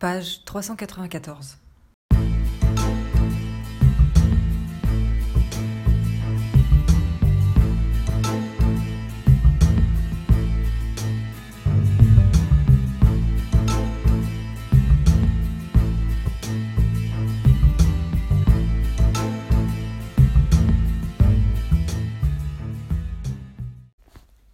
[0.00, 1.58] Page 394.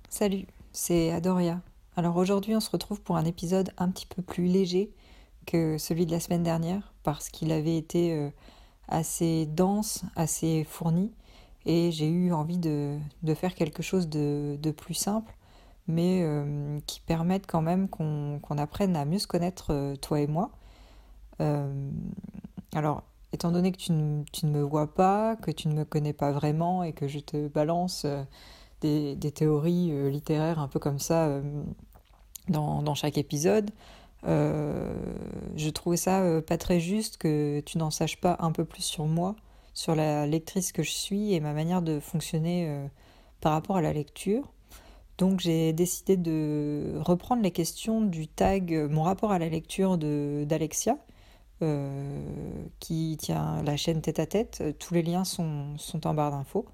[0.08, 1.60] Salut, c'est Adoria.
[1.94, 4.90] Alors aujourd'hui on se retrouve pour un épisode un petit peu plus léger
[5.46, 8.30] que celui de la semaine dernière parce qu'il avait été euh,
[8.88, 11.12] assez dense, assez fourni
[11.64, 12.98] et j'ai eu envie de,
[13.34, 15.34] faire quelque chose de, plus simple
[15.88, 20.26] mais euh, qui permette quand même qu'on apprenne à mieux se connaître euh, toi et
[20.26, 20.50] moi.
[22.74, 25.84] alors étant donné que tu ne, tu ne, me vois pas, que tu ne me
[25.84, 28.06] connais pas vraiment et que je te balance
[28.80, 31.42] des, théories euh, littéraires un peu comme ça euh,
[32.48, 33.70] dans, chaque épisode.
[34.24, 34.94] Euh,
[35.56, 39.06] je trouvais ça pas très juste que tu n'en saches pas un peu plus sur
[39.06, 39.36] moi,
[39.74, 42.88] sur la lectrice que je suis et ma manière de fonctionner
[43.40, 44.52] par rapport à la lecture.
[45.18, 50.98] Donc j'ai décidé de reprendre les questions du tag Mon rapport à la lecture d'Alexia,
[52.80, 54.62] qui tient la chaîne tête à tête.
[54.78, 56.66] Tous les liens sont, sont en barre d'infos.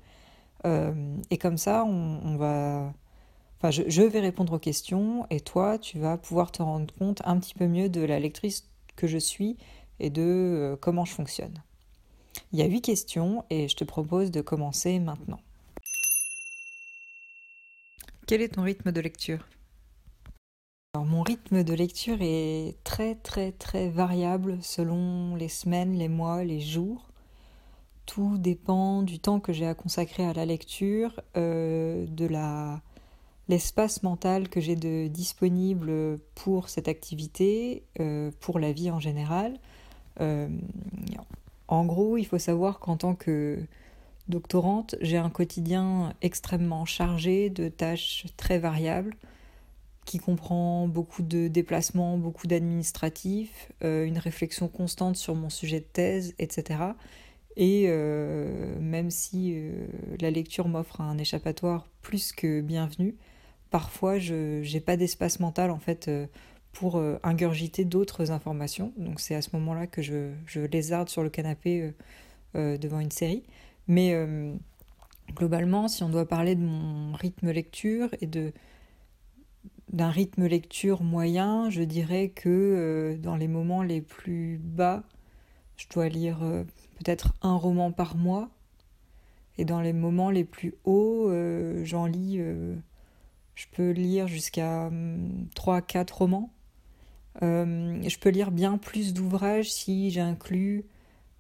[0.65, 2.93] Euh, et comme ça, on, va.
[3.65, 7.39] Enfin, je, vais répondre aux questions et toi, tu vas pouvoir te rendre compte un
[7.39, 9.57] petit peu mieux de la lectrice que je suis
[10.01, 11.55] et de euh, comment je fonctionne.
[12.53, 15.39] Il y a huit questions et je te propose de commencer maintenant.
[18.27, 19.47] Quel est ton rythme de lecture?
[20.95, 26.43] Alors, Mon rythme de lecture est très très très variable selon les semaines, les mois,
[26.43, 27.11] les jours.
[28.07, 32.83] Tout dépend du temps que j'ai à consacrer à la lecture, euh, de la
[33.49, 39.59] l'espace mental que j'ai de disponible pour cette activité, euh, pour la vie en général.
[40.21, 40.49] Euh,
[41.69, 43.59] en gros, il faut savoir qu'en tant que
[44.29, 49.17] doctorante, j'ai un quotidien extrêmement chargé de tâches très variables
[50.05, 56.35] qui comprend beaucoup de déplacements, beaucoup d'administratifs, une réflexion constante sur mon sujet de thèse,
[56.41, 56.95] etc.
[57.57, 59.87] Et euh, même si euh,
[60.21, 63.15] la lecture m'offre un échappatoire plus que bienvenu,
[63.73, 66.27] parfois je n'ai pas d'espace mental en fait euh,
[66.73, 68.95] pour ingurgiter d'autres informations.
[68.97, 71.93] Donc c'est à ce moment-là que je, lézarde sur le canapé
[72.55, 73.43] devant une série.
[73.89, 74.17] Mais
[75.35, 81.83] globalement, si on doit parler de mon rythme lecture et d'un rythme lecture moyen, je
[81.83, 85.03] dirais que dans les moments les plus bas,
[85.77, 86.39] je dois lire
[86.99, 88.49] peut-être un roman par mois.
[89.59, 92.75] Et dans les moments les plus hauts, euh, j'en lis, euh,
[93.55, 96.51] je peux lire jusqu'à 3-4 hum, romans.
[97.43, 100.85] Euh, je peux lire bien plus d'ouvrages si j'inclus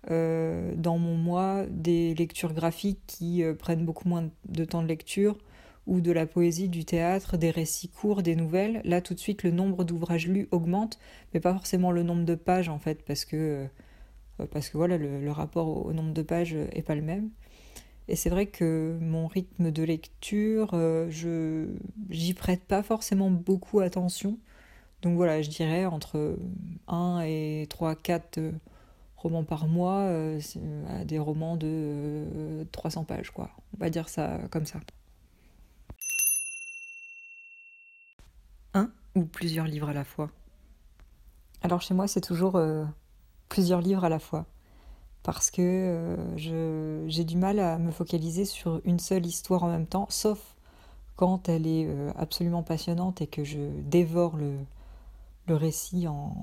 [0.08, 5.38] dans mon mois des lectures graphiques qui prennent beaucoup moins de temps de lecture,
[5.86, 8.80] ou de la poésie, du théâtre, des récits courts, des nouvelles.
[8.84, 10.98] Là, tout de suite, le nombre d'ouvrages lus augmente,
[11.34, 13.66] mais pas forcément le nombre de pages, en fait, parce que
[14.40, 17.30] euh, parce que voilà, le, rapport au, nombre de pages est pas le même.
[18.08, 21.66] Et c'est vrai que mon rythme de lecture, euh, je
[22.10, 24.38] j'y prête pas forcément beaucoup attention.
[25.02, 26.36] Donc voilà, je dirais entre
[26.88, 28.52] 1 et 3, 4 euh,
[29.16, 30.10] romans par mois,
[31.04, 33.50] des romans de 300 pages, quoi.
[33.76, 34.80] On va dire ça comme ça.
[38.74, 40.30] Un ou plusieurs livres à la fois?
[41.62, 42.60] Alors chez moi, c'est toujours
[43.48, 44.46] plusieurs livres à la fois.
[45.22, 49.86] Parce que euh, j'ai du mal à me focaliser sur une seule histoire en même
[49.86, 50.56] temps, sauf
[51.14, 54.56] quand elle est euh, absolument passionnante et que je dévore le,
[55.48, 56.34] récit en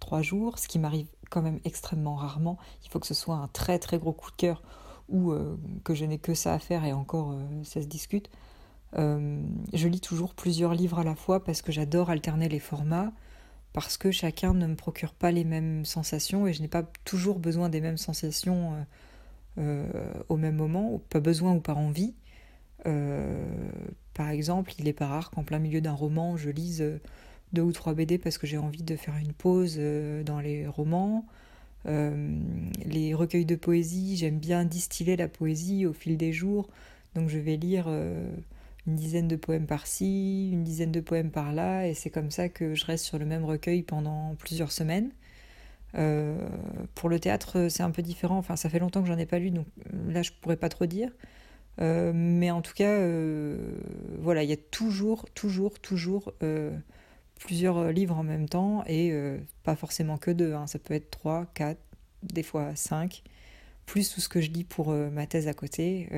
[0.00, 2.58] trois jours, ce qui m'arrive quand même extrêmement rarement.
[2.84, 4.62] Il faut que ce soit un très très gros coup de cœur
[5.08, 8.28] ou euh, que je n'ai que ça à faire et encore ça se discute.
[8.94, 13.12] je lis toujours plusieurs livres à la fois parce que j'adore alterner les formats
[13.72, 17.38] parce que chacun ne me procure pas les mêmes sensations et je n'ai pas toujours
[17.38, 18.82] besoin des mêmes sensations euh,
[19.58, 22.14] euh, au même moment, ou pas besoin ou par envie.
[22.86, 23.46] Euh,
[24.14, 26.84] par exemple, il n'est pas rare qu'en plein milieu d'un roman, je lise
[27.52, 29.78] deux ou trois BD parce que j'ai envie de faire une pause
[30.24, 31.24] dans les romans.
[31.84, 36.68] les recueils de poésie, j'aime bien distiller la poésie au fil des jours,
[37.14, 37.88] donc je vais lire
[38.88, 42.74] une dizaine de poèmes par-ci, une dizaine de poèmes par-là, et c'est comme ça que
[42.74, 45.10] je reste sur le même recueil pendant plusieurs semaines.
[45.94, 46.48] Euh,
[46.94, 48.38] pour le théâtre, c'est un peu différent.
[48.38, 50.70] Enfin, ça fait longtemps que j'en ai pas lu, donc euh, là, je pourrais pas
[50.70, 51.10] trop dire.
[51.80, 52.98] Euh, mais en tout cas,
[54.18, 56.32] voilà, il y a toujours, toujours, toujours
[57.38, 59.12] plusieurs livres en même temps et
[59.64, 60.66] pas forcément que deux, hein.
[60.66, 61.80] ça peut être trois, quatre,
[62.22, 63.22] des fois cinq,
[63.84, 66.08] plus tout ce que je lis pour ma thèse à côté.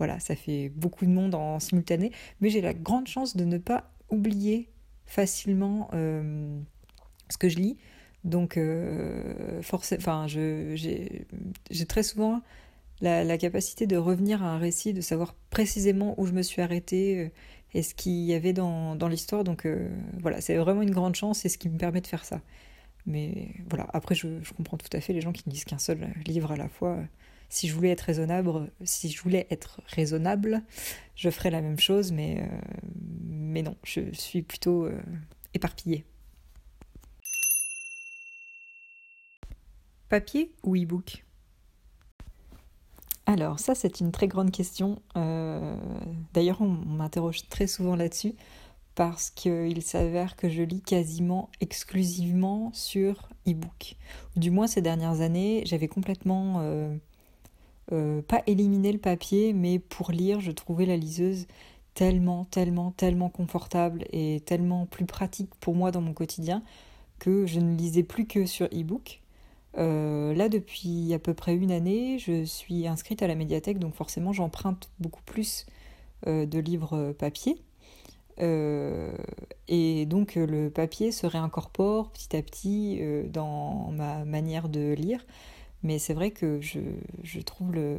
[0.00, 2.10] Voilà, ça fait beaucoup de monde en simultané,
[2.40, 4.68] mais j'ai la grande chance de ne pas oublier
[5.06, 7.76] facilement ce que je lis.
[8.24, 11.26] Donc, euh, enfin, j'ai
[11.88, 12.42] très souvent
[13.00, 17.18] la, capacité de revenir à un récit, de savoir précisément où je me suis arrêtée
[17.18, 17.28] euh,
[17.72, 19.44] et ce qu'il y avait dans, l'histoire.
[19.44, 19.88] Donc, euh,
[20.20, 22.40] voilà, c'est vraiment une grande chance et ce qui me permet de faire ça.
[23.06, 26.12] Mais voilà, après, je, comprends tout à fait les gens qui ne lisent qu'un seul
[26.26, 26.98] livre à la fois.
[27.50, 30.62] Si je voulais être raisonnable, si je voulais être raisonnable,
[31.14, 32.48] je ferais la même chose, mais,
[33.26, 34.88] mais non, je suis plutôt
[35.52, 36.06] éparpillée.
[40.10, 41.24] Papier ou e-book?
[43.26, 45.00] Alors ça c'est une très grande question.
[45.16, 45.76] Euh,
[46.34, 48.34] d'ailleurs on, m'interroge très souvent là-dessus
[48.96, 53.94] parce qu'il s'avère que je lis quasiment exclusivement sur e-book.
[54.34, 56.96] Du moins ces dernières années j'avais complètement euh,
[57.92, 61.46] euh, pas éliminé le papier mais pour lire je trouvais la liseuse
[61.94, 66.62] tellement tellement tellement confortable et tellement plus pratique pour moi dans mon quotidien
[67.18, 69.20] que je ne lisais plus que sur e-book.
[69.78, 73.94] Euh, là, depuis à peu près une année, je suis inscrite à la médiathèque, donc
[73.94, 75.66] forcément, j'emprunte beaucoup plus
[76.26, 77.62] euh, de livres papier.
[79.68, 82.98] Et donc, le papier se réincorpore petit à petit
[83.28, 85.26] dans ma manière de lire.
[85.82, 86.80] Mais c'est vrai que je,
[87.22, 87.98] je trouve le,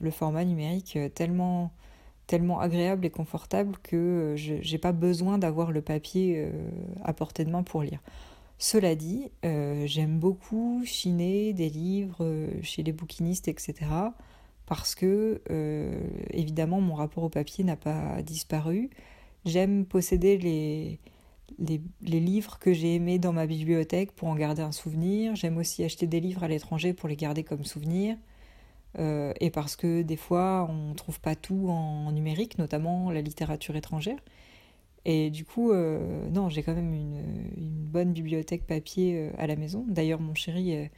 [0.00, 1.72] le, format numérique tellement,
[2.26, 6.48] tellement agréable et confortable que je n'ai pas besoin d'avoir le papier
[7.04, 8.00] à portée de main pour lire.
[8.58, 13.74] Cela dit, euh, j'aime beaucoup chiner des livres euh, chez les bouquinistes, etc.
[14.66, 16.00] Parce que, euh,
[16.30, 18.90] évidemment, mon rapport au papier n'a pas disparu.
[19.44, 20.98] J'aime posséder les,
[21.58, 25.36] les, livres que j'ai aimés dans ma bibliothèque pour en garder un souvenir.
[25.36, 28.16] J'aime aussi acheter des livres à l'étranger pour les garder comme souvenir.
[28.98, 33.76] et parce que des fois, on ne trouve pas tout en numérique, notamment la littérature
[33.76, 34.18] étrangère.
[35.04, 37.22] Et du coup, euh, non, j'ai quand même une,
[37.88, 39.86] bonne bibliothèque papier euh, à la maison.
[39.88, 40.90] D'ailleurs, mon chéri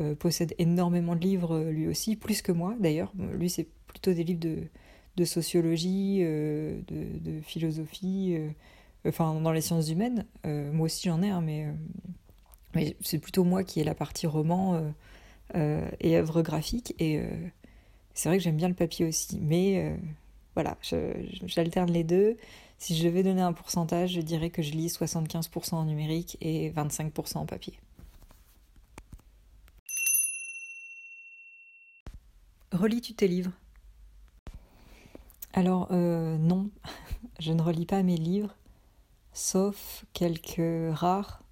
[0.00, 3.10] euh, possède énormément de livres lui aussi, plus que moi d'ailleurs.
[3.32, 4.40] Lui, c'est plutôt des livres
[5.16, 8.36] de, sociologie, de, philosophie,
[9.06, 10.26] enfin dans les sciences humaines.
[10.44, 11.66] moi aussi, j'en ai, un, mais,
[12.74, 14.80] mais c'est plutôt moi qui ai la partie roman
[15.54, 16.94] et œuvre graphique.
[16.98, 17.22] Et
[18.14, 19.38] c'est vrai que j'aime bien le papier aussi.
[19.40, 19.96] Mais
[20.54, 20.76] voilà,
[21.46, 22.36] j'alterne les deux.
[22.78, 26.70] Si je devais donner un pourcentage, je dirais que je lis 75% en numérique et
[26.70, 27.78] 25% en papier.
[32.72, 33.50] Relis-tu tes livres?
[35.54, 36.70] Alors euh, non,
[37.40, 38.54] je ne relis pas mes livres,
[39.32, 41.42] sauf quelques rares,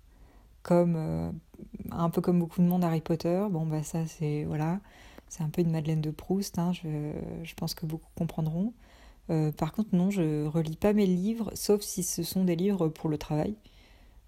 [0.63, 1.31] comme euh,
[1.91, 3.47] un peu comme beaucoup de monde Harry Potter.
[3.51, 4.81] Bon bah ça c'est voilà,
[5.29, 6.59] c'est un peu une Madeleine de Proust.
[6.59, 8.73] Hein, je pense que beaucoup comprendront.
[9.31, 12.89] Euh, par contre, non, je relis pas mes livres, sauf si ce sont des livres
[12.89, 13.57] pour le travail.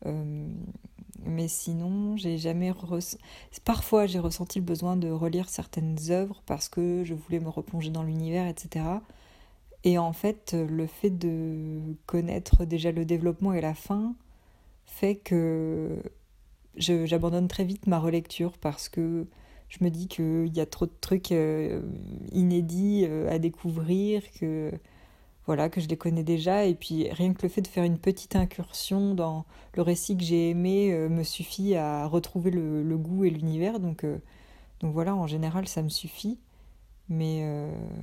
[0.07, 0.49] Euh,
[1.25, 2.73] mais sinon, j'ai jamais
[3.65, 7.91] Parfois, j'ai ressenti le besoin de relire certaines œuvres parce que je voulais me replonger
[7.91, 8.85] dans l'univers, etc.
[9.89, 14.15] Et en fait, le fait de connaître déjà le développement et la fin
[14.85, 15.97] fait que
[16.77, 19.27] j'abandonne très vite ma relecture parce que
[19.71, 21.81] je me dis qu'il y a trop de trucs euh,
[22.33, 24.71] inédits euh, à découvrir, que
[25.47, 27.99] voilà, que je les connais déjà, et puis rien que le fait de faire une
[27.99, 33.25] petite incursion dans le récit que j'ai aimé euh, me suffit à retrouver le, goût
[33.25, 34.05] et l'univers, donc,
[34.81, 36.39] donc voilà, en général ça me suffit,
[37.09, 37.43] mais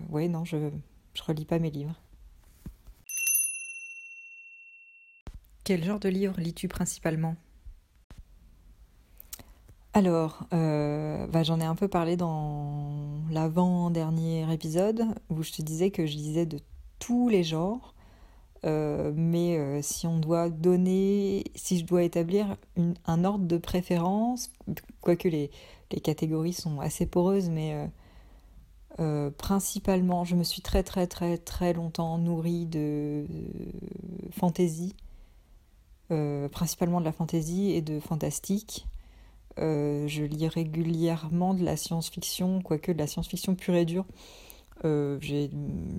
[0.09, 0.71] ouais, non, je,
[1.15, 1.95] je relis pas mes livres.
[5.63, 7.35] Quel genre de livre lis-tu principalement?
[9.93, 15.89] Alors, euh, bah, j'en ai un peu parlé dans l'avant-dernier épisode où je te disais
[15.89, 16.59] que je lisais de
[16.99, 17.95] tous les genres.
[18.65, 22.57] Euh, mais euh, si on doit donner, si je dois établir
[23.05, 24.51] un ordre de préférence,
[25.01, 25.49] quoique les,
[25.91, 27.89] les catégories sont assez poreuses, mais
[29.37, 34.95] principalement, je me suis très très très très longtemps nourrie de, de fantasy,
[36.51, 38.87] principalement de la fantasy et de fantastique.
[39.59, 44.05] Euh, je lis régulièrement de la science-fiction, quoique de la science-fiction pure et dure.
[44.83, 45.17] Euh,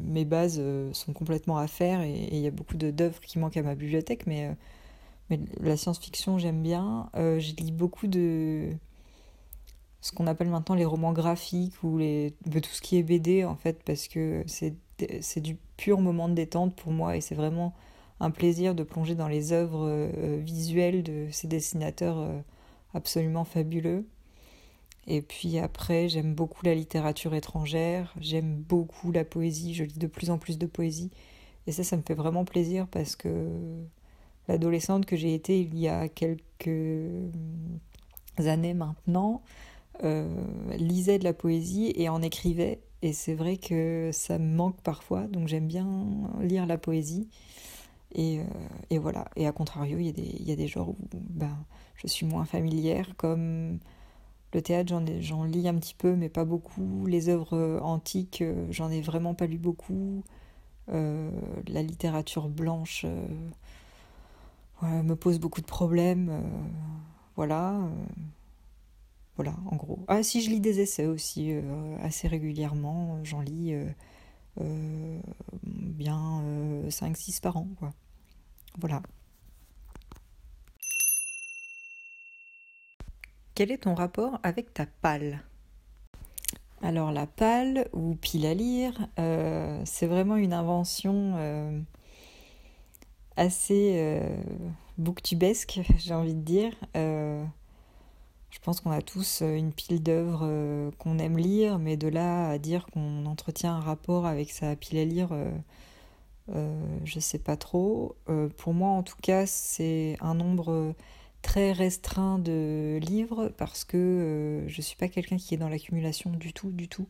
[0.04, 3.56] mes bases euh, sont complètement à faire et il y a beaucoup d'œuvres qui manquent
[3.56, 4.54] à ma bibliothèque, mais
[5.60, 7.10] la science-fiction j'aime bien.
[7.14, 8.70] je lis beaucoup de
[10.00, 13.56] ce qu'on appelle maintenant les romans graphiques ou les, tout ce qui est BD en
[13.56, 17.74] fait, parce que c'est du pur moment de détente pour moi et c'est vraiment
[18.20, 22.26] un plaisir de plonger dans les œuvres visuelles de ces dessinateurs
[22.94, 24.06] absolument fabuleux.
[25.06, 30.06] Et puis après, j'aime beaucoup la littérature étrangère, j'aime beaucoup la poésie, je lis de
[30.08, 31.10] plus en plus de poésie.
[31.66, 33.48] Et ça, ça me fait vraiment plaisir parce que
[34.48, 36.70] l'adolescente que j'ai été il y a quelques
[38.38, 39.42] années maintenant
[40.04, 40.28] euh,
[40.76, 42.80] lisait de la poésie et en écrivait.
[43.02, 46.06] Et c'est vrai que ça me manque parfois, donc j'aime bien
[46.40, 47.28] lire la poésie.
[48.14, 48.44] Et, euh,
[48.90, 49.26] et, voilà.
[49.36, 51.56] Et à contrario, il y y a des genres où ben,
[51.96, 53.78] je suis moins familière, comme
[54.54, 57.06] le théâtre, j'en lis un petit peu, mais pas beaucoup.
[57.06, 60.22] Les œuvres antiques, euh, j'en ai vraiment pas lu beaucoup.
[60.88, 63.04] La littérature blanche
[64.82, 66.30] me pose beaucoup de problèmes.
[67.34, 67.80] voilà.
[69.36, 70.04] Voilà, en gros.
[70.08, 71.52] Ah, si je lis des essais aussi,
[72.02, 73.22] assez régulièrement.
[73.22, 73.74] J'en lis
[75.62, 76.42] bien
[76.88, 77.92] 5-6 par an, quoi.
[78.78, 79.02] Voilà.
[83.56, 85.42] Quel est ton rapport avec ta palle
[86.82, 91.80] Alors la palle ou pile à lire, euh, c'est vraiment une invention euh,
[93.36, 94.36] assez euh,
[94.98, 96.74] booktubesque, j'ai envie de dire.
[98.56, 102.58] Je pense qu'on a tous une pile d'œuvres qu'on aime lire, mais de là à
[102.58, 105.28] dire qu'on entretient un rapport avec sa pile à lire,
[106.48, 108.16] je sais pas trop.
[108.56, 110.94] pour moi, en tout cas, c'est un nombre
[111.46, 116.30] très restreint de livres parce que euh, je suis pas quelqu'un qui est dans l'accumulation
[116.30, 117.06] du tout, du tout.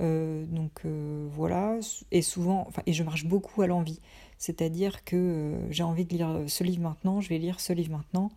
[0.00, 1.78] Euh, donc euh, voilà,
[2.10, 4.00] et souvent, et je marche beaucoup à l'envie.
[4.38, 8.32] C'est-à-dire que j'ai envie de lire ce livre maintenant, je vais lire ce livre maintenant,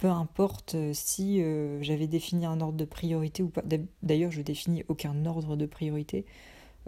[0.00, 1.42] peu importe si
[1.82, 3.62] j'avais défini un ordre de priorité ou pas.
[4.02, 6.24] D'ailleurs, je définis aucun ordre de priorité.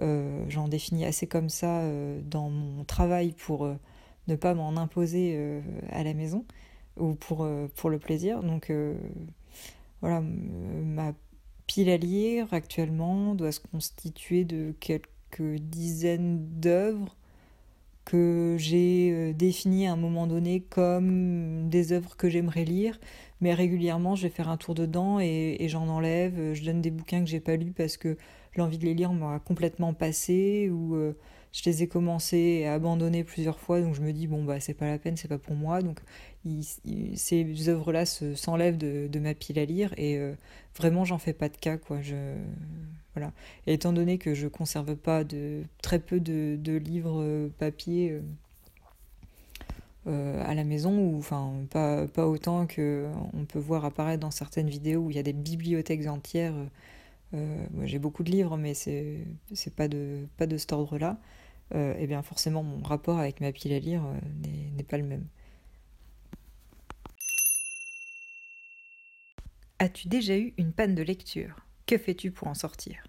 [0.00, 1.82] J'en définis assez comme ça
[2.22, 3.68] dans mon travail pour
[4.28, 6.44] ne pas m'en imposer à la maison
[6.96, 8.42] ou pour, euh, pour le plaisir.
[8.42, 8.94] Donc euh,
[10.00, 11.12] voilà, ma
[11.66, 17.16] pile à lire actuellement doit se constituer de quelques dizaines d'œuvres
[18.12, 22.98] que j'ai euh, définies à un moment donné comme des œuvres que j'aimerais lire,
[23.40, 27.20] mais régulièrement je vais faire un tour dedans et, j'en enlève, je donne des bouquins
[27.20, 28.16] que j'ai pas lus parce que
[28.56, 30.96] l'envie de les lire m'a complètement passé ou
[31.52, 34.74] je les ai commencés et abandonnés plusieurs fois, donc je me dis, bon, bah, c'est
[34.74, 35.82] pas la peine, c'est pas pour moi.
[35.82, 36.00] Donc,
[37.14, 40.34] ces œuvres-là s'enlèvent de, ma pile à lire et euh,
[40.76, 42.00] vraiment, j'en fais pas de cas, quoi.
[42.00, 42.36] Je,
[43.66, 48.20] Et étant donné que je conserve pas de, très peu de, livres euh, papier
[50.06, 55.02] euh, à la maison, ou enfin, pas, autant qu'on peut voir apparaître dans certaines vidéos
[55.02, 56.54] où il y a des bibliothèques entières.
[57.84, 59.24] J'ai beaucoup de livres, mais c'est
[59.74, 61.18] pas de, pas de cet ordre-là
[61.74, 64.18] euh, eh bien forcément mon rapport avec ma pile à lire euh,
[64.76, 65.26] n'est pas le même.
[69.78, 71.56] As-tu déjà eu une panne de lecture?
[71.86, 73.04] Que fais-tu pour en sortir?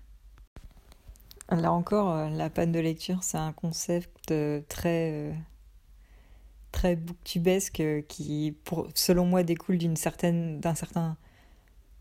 [1.50, 4.34] Là encore, euh, la panne de lecture, c'est un concept
[4.68, 5.36] très
[6.72, 8.56] très booktubesque qui,
[8.96, 11.18] selon moi, découle d'une certaine d'un certain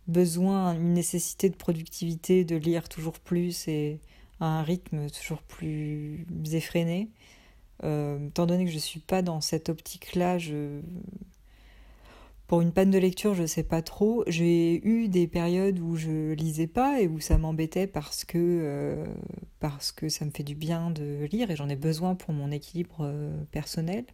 [0.09, 4.01] besoin, une nécessité de productivité, de lire toujours plus et
[4.41, 7.11] un rythme toujours plus effréné.
[7.85, 10.81] Euh, étant donné que je ne suis pas dans cette optique-là, je...
[12.53, 14.25] pour une panne de lecture, je sais pas trop.
[14.27, 19.07] J'ai eu des périodes où je lisais pas et où ça m'embêtait parce que, euh,
[19.59, 22.51] parce que ça me fait du bien de lire et j'en ai besoin pour mon
[22.51, 24.05] équilibre euh, personnel.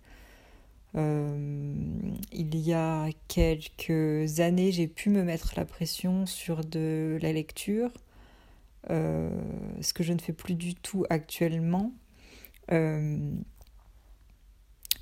[0.95, 7.91] il y a quelques années, j'ai pu me mettre la pression sur de la lecture
[8.89, 9.31] euh,
[9.81, 11.91] ce que je ne fais plus du tout actuellement.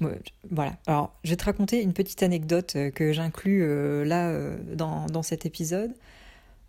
[0.02, 0.14] Euh,
[0.50, 0.76] voilà.
[0.86, 5.46] Alors, je vais te raconter une petite anecdote euh, que j'inclus là dans, dans, cet
[5.46, 5.94] épisode.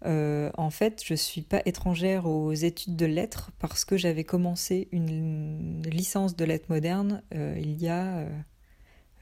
[0.03, 4.87] en fait, je ne suis pas étrangère aux études de lettres parce que j'avais commencé
[4.91, 8.25] une licence de lettres modernes il y a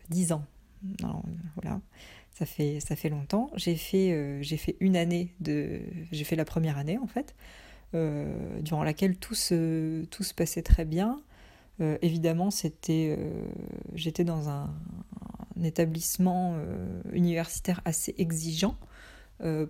[0.09, 0.45] dix ans.
[1.55, 1.81] voilà,
[2.31, 3.50] ça fait, ça fait longtemps.
[3.55, 5.81] J'ai fait, j'ai fait une année de.
[6.12, 7.35] J'ai fait la première année en fait.
[7.95, 11.21] Euh, durant laquelle tout se, tout se passait très bien.
[11.82, 13.48] Euh, évidemment, c'était, euh,
[13.94, 14.74] j'étais dans un,
[15.63, 16.58] établissement
[17.13, 18.75] universitaire assez exigeant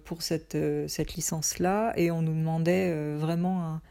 [0.03, 0.57] pour cette,
[0.87, 3.81] cette licence-là, et on nous demandait vraiment un,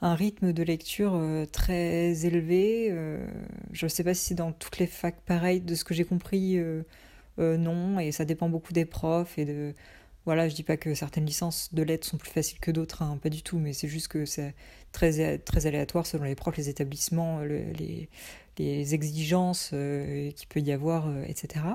[0.00, 1.20] un, rythme de lecture
[1.52, 2.88] très élevé.
[3.72, 6.06] je ne sais pas si c'est dans toutes les facs pareil, de ce que j'ai
[6.06, 6.58] compris,
[7.36, 9.74] non, et ça dépend beaucoup des profs et de
[10.26, 13.18] voilà, je dis pas que certaines licences de lettres sont plus faciles que d'autres, hein,
[13.22, 14.54] pas du tout, mais c'est juste que c'est
[14.92, 18.08] très, très aléatoire selon les profs, les établissements, les,
[18.58, 21.66] exigences euh, qu'il peut y avoir, euh, etc.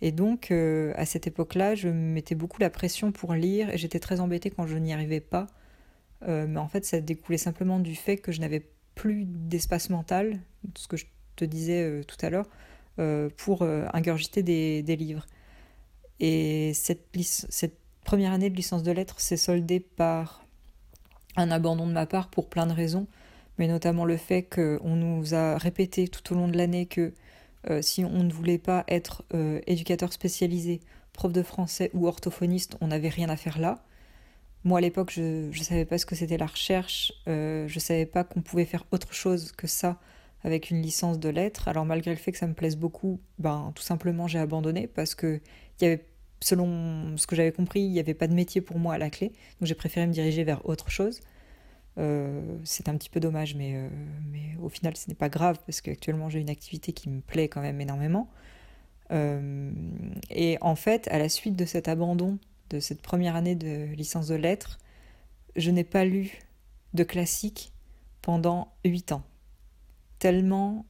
[0.00, 3.98] Et donc, euh, à cette époque-là, je mettais beaucoup la pression pour lire et j'étais
[3.98, 5.48] très embêtée quand je n'y arrivais pas.
[6.26, 8.62] mais en fait, ça découlait simplement du fait que je n'avais
[8.94, 10.40] plus d'espace mental,
[10.76, 12.48] ce que je te disais tout à l'heure,
[13.36, 15.26] pour ingurgiter des, livres.
[16.20, 17.10] Et cette
[18.08, 20.42] première année de licence de lettres s'est soldée par
[21.36, 23.06] un abandon de ma part pour plein de raisons,
[23.58, 27.12] mais notamment le fait qu'on nous a répété tout au long de l'année que
[27.68, 30.80] euh, si on ne voulait pas être euh, éducateur spécialisé,
[31.12, 33.84] prof de français ou orthophoniste, on n'avait rien à faire là.
[34.64, 37.80] Moi à l'époque, je ne savais pas ce que c'était la recherche, euh, je ne
[37.80, 39.98] savais pas qu'on pouvait faire autre chose que ça
[40.44, 41.68] avec une licence de lettres.
[41.68, 45.14] Alors malgré le fait que ça me plaise beaucoup, ben tout simplement j'ai abandonné parce
[45.14, 45.42] que
[45.78, 46.06] il y avait
[46.40, 49.10] selon ce que j'avais compris, il n'y avait pas de métier pour moi à la
[49.10, 51.20] clé, donc j'ai préféré me diriger vers autre chose.
[51.98, 53.88] Euh, c'est un petit peu dommage, mais, euh,
[54.30, 57.48] mais au final, ce n'est pas grave parce qu'actuellement, j'ai une activité qui me plaît
[57.48, 58.30] quand même énormément.
[59.10, 59.72] Euh,
[60.30, 62.38] et en fait, à la suite de cet abandon
[62.70, 64.78] de cette première année de licence de lettres,
[65.56, 66.38] je n'ai pas lu
[66.94, 67.72] de classique
[68.22, 69.22] pendant huit ans.
[70.18, 70.84] Tellement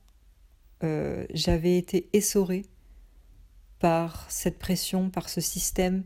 [1.35, 2.64] j'avais été essorée
[3.78, 6.04] par cette pression, par ce système.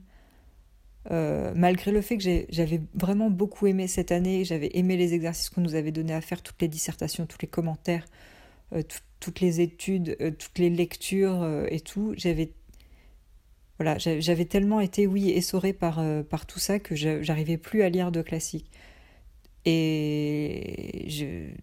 [1.11, 5.50] Euh, malgré le fait que j'avais vraiment beaucoup aimé cette année, j'avais aimé les exercices
[5.50, 8.05] qu'on nous avait donnés à faire, toutes les dissertations, tous les commentaires,
[8.73, 8.83] euh,
[9.19, 12.52] toutes les études, euh, toutes les lectures et tout, j'avais
[13.79, 16.00] voilà, j'avais tellement été, oui, essorée par,
[16.31, 18.71] par tout ça que j'arrivais plus à lire de classiques.
[19.64, 21.09] Et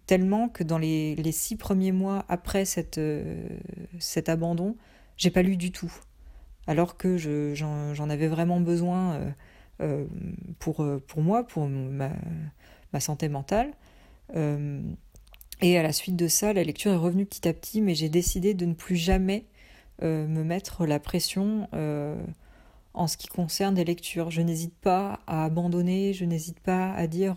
[0.05, 2.99] tellement que dans les, les, six premiers mois après cette,
[3.99, 4.75] cet abandon,
[5.19, 5.93] j'ai pas lu du tout.
[6.65, 9.31] Alors que j'en avais vraiment besoin euh,
[9.81, 10.05] euh,
[10.59, 12.09] pour, euh, pour moi, pour ma,
[12.99, 13.71] santé mentale.
[15.61, 18.09] et à la suite de ça, la lecture est revenue petit à petit, mais j'ai
[18.09, 19.45] décidé de ne plus jamais
[20.01, 21.67] me mettre la pression
[22.93, 24.31] en ce qui concerne les lectures.
[24.31, 27.35] Je n'hésite pas à abandonner, je n'hésite pas à dire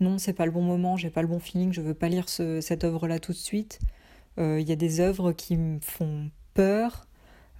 [0.00, 2.28] non, c'est pas le bon moment, j'ai pas le bon feeling, je veux pas lire
[2.28, 3.78] cette œuvre-là tout de suite.
[4.36, 7.06] Il y a des œuvres qui me font peur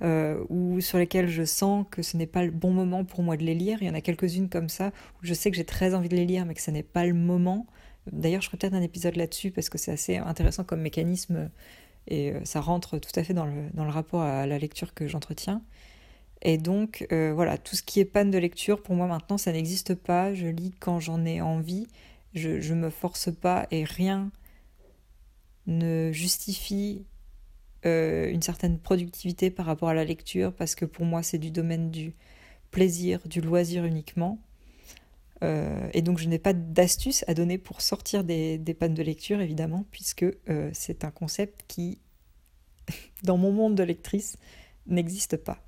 [0.03, 3.37] euh, ou sur lesquelles je sens que ce n'est pas le bon moment pour moi
[3.37, 3.79] de les lire.
[3.81, 6.17] Il y en a quelques-unes comme ça où je sais que j'ai très envie de
[6.17, 7.67] les lire mais que ce n'est pas le moment.
[8.11, 11.49] D'ailleurs, je ferai peut-être un épisode là-dessus parce que c'est assez intéressant comme mécanisme
[12.09, 14.95] et euh, ça rentre tout à fait dans le, dans le rapport à la lecture
[14.95, 15.63] que j'entretiens.
[16.43, 19.53] Et donc, euh, voilà, tout ce qui est panne de lecture, pour moi maintenant, ça
[19.53, 20.35] n'existe pas.
[20.35, 21.87] Je lis quand j'en ai envie.
[22.35, 24.33] Je ne me force pas et rien
[25.67, 27.05] ne justifie
[27.87, 31.51] euh, une certaine productivité par rapport à la lecture, parce que pour moi c'est du
[31.51, 32.15] domaine du
[32.71, 34.39] plaisir, du loisir uniquement.
[35.45, 39.03] Euh, et donc je n'ai pas d'astuce à donner pour sortir des, des, pannes de
[39.03, 41.99] lecture, évidemment, puisque euh, c'est un concept qui,
[43.23, 44.37] dans mon monde de lectrice,
[44.87, 45.63] n'existe pas.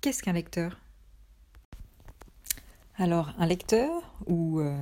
[0.00, 0.78] Qu'est-ce qu'un lecteur?
[2.98, 3.90] Alors, un lecteur
[4.26, 4.74] ou euh,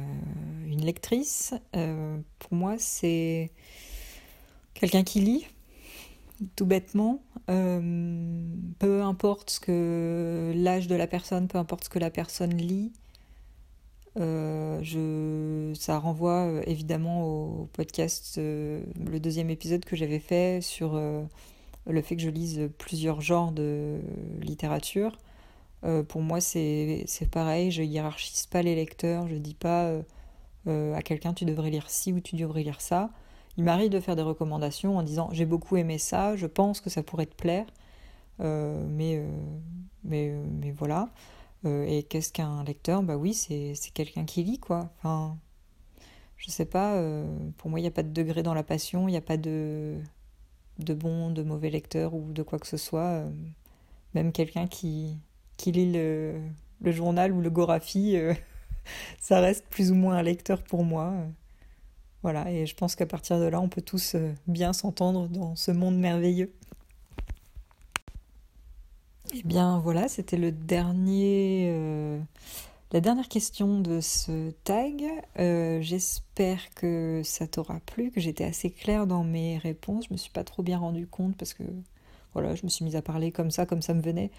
[0.69, 3.51] une lectrice, euh, pour moi, c'est
[4.75, 5.47] quelqu'un qui lit,
[6.55, 7.23] tout bêtement.
[7.51, 8.47] Euh,
[8.79, 12.93] peu importe que l'âge de la personne, peu importe ce que la personne lit.
[14.17, 20.95] je, ça renvoie évidemment au podcast, le deuxième épisode que j'avais fait sur
[21.87, 24.01] le fait que je lise plusieurs genres de
[24.41, 25.19] littérature.
[25.85, 30.03] Euh, pour moi, c'est pareil, je hiérarchise pas les lecteurs, je dis pas euh,
[30.67, 33.11] euh, à quelqu'un tu devrais lire ci ou tu devrais lire ça.
[33.57, 36.91] Il m'arrive de faire des recommandations en disant j'ai beaucoup aimé ça, je pense que
[36.91, 37.67] ça pourrait te plaire,
[38.41, 39.23] mais,
[40.05, 41.11] mais, mais voilà.
[41.65, 43.03] et qu'est-ce qu'un lecteur?
[43.03, 44.91] Bah oui, c'est quelqu'un qui lit, quoi.
[44.99, 45.37] Enfin,
[46.37, 47.01] je sais pas,
[47.59, 49.37] pour moi, il n'y a pas de degré dans la passion, il n'y a pas
[49.37, 49.99] de,
[50.81, 53.25] de bon, de mauvais lecteur ou de quoi que ce soit.
[54.15, 55.17] même quelqu'un qui,
[55.57, 56.41] qui lit le,
[56.85, 58.35] journal ou le Gorafi, euh,
[59.21, 61.13] ça reste plus ou moins un lecteur pour moi.
[62.23, 65.57] Voilà, et je pense qu'à partir de là, on peut tous euh, bien s'entendre dans
[65.57, 66.53] ce monde merveilleux.
[69.35, 72.21] Eh bien voilà, c'était le dernier, euh,
[72.93, 75.03] la dernière question de ce tag.
[75.83, 80.07] J'espère que ça t'aura plu, que j'étais assez claire dans mes réponses.
[80.09, 81.65] Je me suis pas trop bien rendu compte parce que
[82.35, 84.31] voilà, je me suis mise à parler comme ça, comme ça me venait.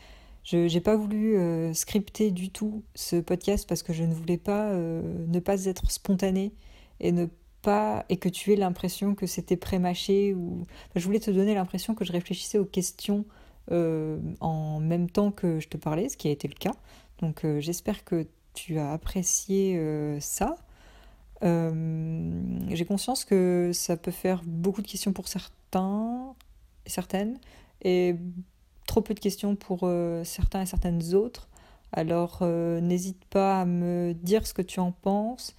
[0.46, 4.38] Je n'ai pas voulu euh, scripter du tout ce podcast parce que je ne voulais
[4.38, 6.54] pas euh, ne pas être spontané
[7.00, 7.26] et ne
[7.64, 10.64] pas et que tu aies l'impression que c'était prémâché ou
[10.96, 13.26] je voulais te donner l'impression que je réfléchissais aux questions
[13.72, 16.76] en même temps que je te parlais, ce qui a été le cas.
[17.18, 19.82] Donc j'espère que tu as apprécié
[20.20, 20.56] ça.
[21.42, 26.36] J'ai conscience que ça peut faire beaucoup de questions pour certains
[26.86, 27.40] certaines,
[27.82, 28.16] et
[28.96, 29.90] trop peu de questions pour
[30.24, 31.50] certains et certaines autres.
[31.92, 35.56] Alors n'hésite pas à me dire ce que tu en penses.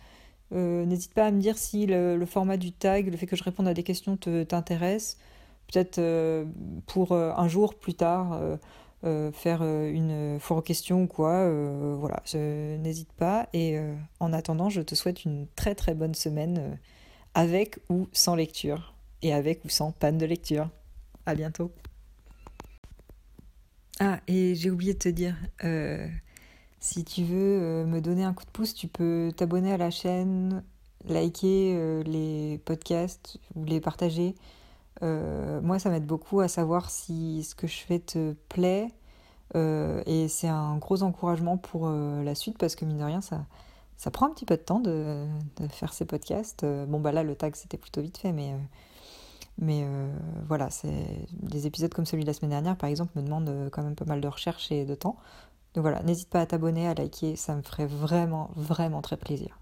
[0.53, 3.44] Euh, n'hésite pas à me dire si le, format du tag, le fait que je
[3.44, 5.18] réponde à des questions t'intéresse.
[5.72, 6.44] Peut-être euh,
[6.87, 8.40] pour euh, un jour plus tard
[9.35, 11.49] faire une foire aux questions ou quoi.
[11.94, 13.49] voilà, n'hésite pas.
[13.53, 13.79] Et
[14.18, 16.77] en attendant, je te souhaite une très très bonne semaine
[17.35, 18.94] avec ou sans lecture.
[19.22, 20.68] Et avec ou sans panne de lecture.
[21.25, 21.70] À bientôt.
[24.01, 25.37] Ah, et j'ai oublié de te dire.
[26.87, 29.91] Si tu veux euh, me donner un coup de pouce, tu peux t'abonner à la
[29.91, 30.63] chaîne,
[31.05, 34.37] liker euh, les podcasts ou les partager.
[35.03, 38.89] Euh, moi, ça m'aide beaucoup à savoir si ce que je fais te plaît.
[39.55, 43.47] et c'est un gros encouragement pour la suite parce que, mine de rien, ça,
[43.97, 46.65] ça prend un petit peu de temps de, de faire ces podcasts.
[46.65, 48.55] bon, bah là, le tag, c'était plutôt vite fait, mais,
[49.59, 49.87] mais
[50.47, 53.83] voilà, c'est des épisodes comme celui de la semaine dernière, par exemple, me demandent quand
[53.83, 55.16] même pas mal de recherche et de temps.
[55.75, 59.59] Donc voilà, n'hésite pas à t'abonner, à liker, ça me ferait vraiment, vraiment très plaisir.